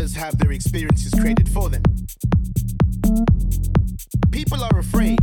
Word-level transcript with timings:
others 0.00 0.16
have 0.16 0.38
their 0.38 0.52
experiences 0.52 1.12
created 1.20 1.46
for 1.46 1.68
them. 1.68 1.82
People 4.30 4.64
are 4.64 4.78
afraid 4.78 5.18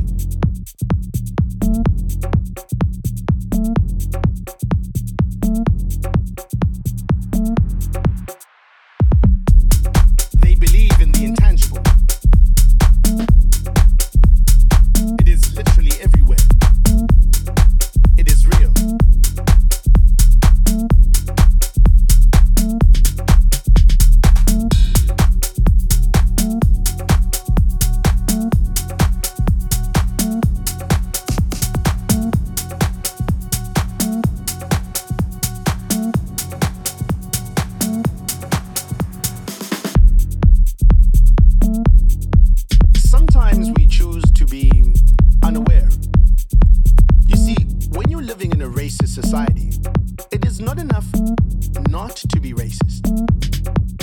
not 51.97 52.15
to 52.15 52.39
be 52.39 52.53
racist. 52.53 53.07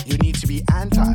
You 0.05 0.19
need 0.19 0.34
to 0.37 0.49
be 0.49 0.65
anti 0.75 1.14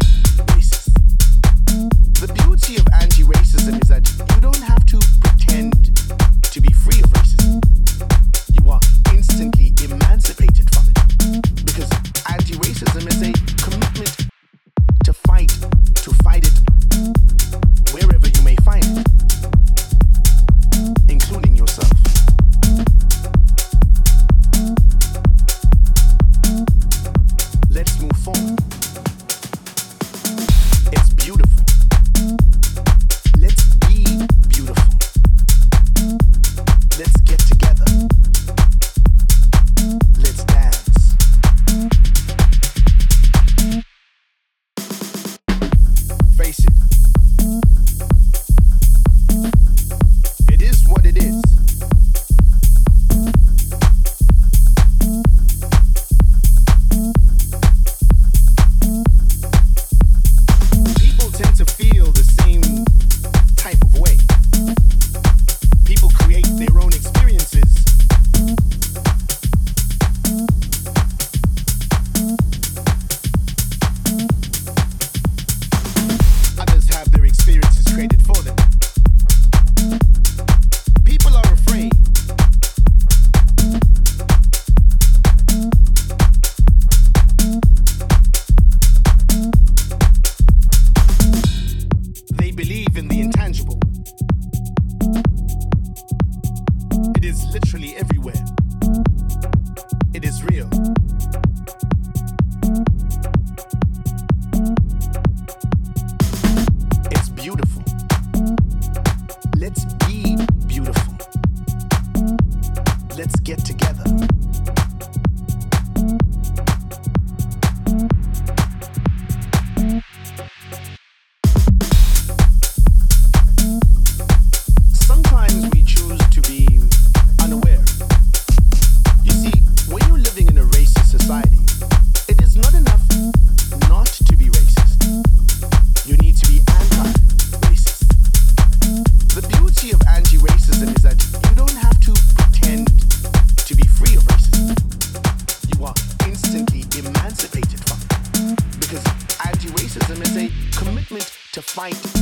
fight. 151.79 152.18